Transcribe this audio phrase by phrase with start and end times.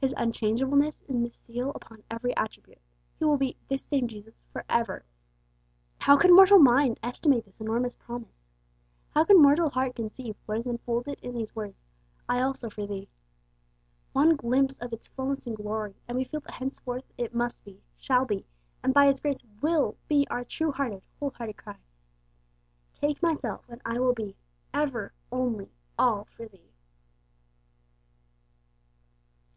[0.00, 2.80] His unchangeableness is the seal upon every attribute;
[3.16, 5.04] He will be 'this same Jesus' for ever.
[6.00, 8.44] How can mortal mind estimate this enormous promise?
[9.10, 11.76] How can mortal heart conceive what is enfolded in these words,
[12.28, 13.08] 'I also for thee'?
[14.12, 17.80] One glimpse of its fulness and glory, and we feel that henceforth it must be,
[17.96, 18.44] shall be,
[18.82, 21.78] and by His grace will be our true hearted, whole hearted cry
[22.94, 24.34] Take myself, and I will be
[24.74, 26.72] Ever, ONLY, ALL for Thee!